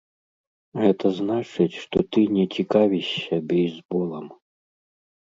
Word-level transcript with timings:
Гэта 0.83 1.11
значыць, 1.19 1.79
што 1.85 1.97
ты 2.15 2.19
не 2.39 2.49
цікавішся 2.57 3.43
бейсболам. 3.55 4.25